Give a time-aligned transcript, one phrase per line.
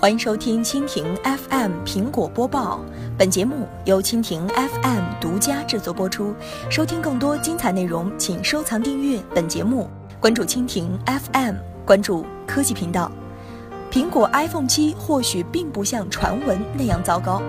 [0.00, 2.78] 欢迎收听蜻蜓 FM 苹果播报，
[3.18, 6.32] 本节目由蜻蜓 FM 独家制作播出。
[6.70, 9.90] 收听更多精彩内容，请收藏订阅本节目，
[10.20, 13.10] 关注蜻蜓 FM，关注科技频道。
[13.90, 17.42] 苹果 iPhone 七或许并不像传闻那样糟糕。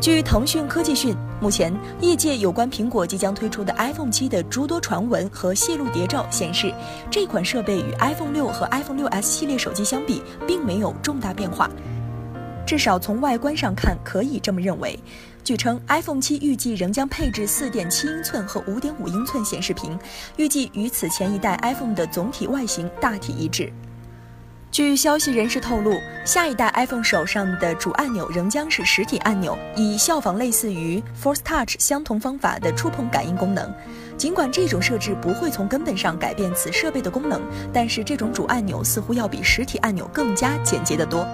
[0.00, 6.72] 据腾讯科技讯，目前业界有关苹果即将推出的 iPhone 七的诸多传闻和泄露谍照显示，
[7.10, 11.70] 这款设备与 iPhone 六和 iPhone 六 S 系列手机相比，并没有重大变化。
[12.66, 14.98] 至少从外观上看，可以这么认为。
[15.44, 19.96] 据称，iPhone 七预计仍将配置4.7英寸和5.5英寸显示屏，
[20.36, 23.72] 预计与此前一代 iPhone 的总体外形大体一致。
[24.76, 33.74] 据消息人士透露，下一代 iPhone 手上的主按钮仍将是实体按钮，以效仿类似于 Force Touch 相同方法的触碰感应功能。
[34.18, 37.40] 尽管这种设置不会从根本上改变此设备的功能，
[37.72, 41.26] 但是这种主按钮似乎要比实体按钮更加简洁得多。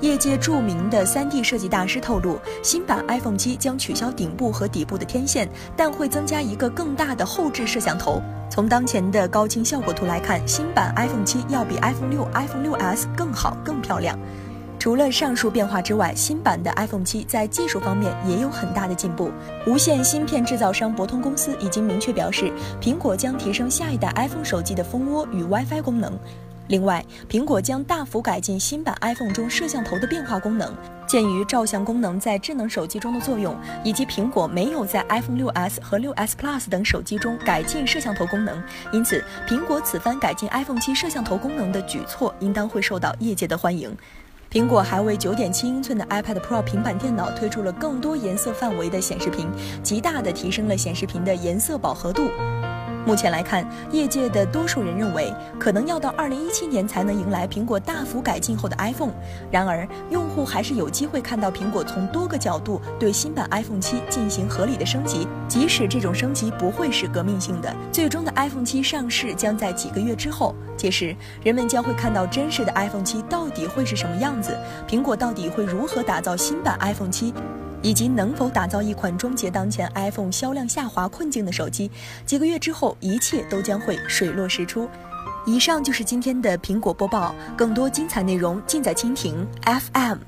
[0.00, 8.22] 业界著名的 3D 设计大师透露，新版 iPhone 7将取消顶部和底部的天线，但会增加一个更大的后置摄像头。
[8.48, 14.18] 从当前的高清效果图来看，新版 iPhone 7要比 iPhone 6、iPhone 6s 更好、更漂亮。
[14.78, 19.30] 除了上述变化之外，新版的 iPhone 7在技术方面也有很大的进步。
[19.66, 26.18] 无线芯片制造商博通公司已经明确表示，苹果将提升下一代 iPhone 手机的蜂窝与 WiFi 功能。
[26.70, 30.72] 另外，苹果将大幅改进新版 iPhone 中摄像头的变化功能。
[31.04, 43.90] 鉴于照相功能在智能手机中的作用，以及苹果没有在 iPhone 6s 和 6s Plus 等手机中改进摄像头功能，因此苹果此番改进 iPhone 7摄像头功能的举措应当会受到业界的欢迎。
[44.48, 49.50] 苹果还为9.7英寸的 iPad Pro 平板电脑推出了更多颜色范围的显示屏，
[49.82, 52.30] 极大地提升了显示屏的颜色饱和度。
[53.06, 59.12] 目前来看，业界的多数人认为，可能要到二零一七年才能迎来苹果大幅改进后的 iPhone。
[59.50, 67.74] 然而，用户还是有机会看到苹果从多个角度对新版 iPhone 七进行合理的升级，即使这种升级不会是革命性的。
[67.90, 77.32] 最终的 iPhone 七上市将在几个月之后，届时人们将会看到真实的 iPhone 七到底会是什么样子，苹果到底会如何打造新版 iPhone 七。
[77.82, 81.90] 以及能否打造一款终结当前 iPhone 销量下滑困境的手机？
[82.26, 84.88] 几个月之后，一切都将会水落石出。
[85.46, 90.18] 以上就是今天的苹果播报，更多精彩内容尽在蜻蜓 FM。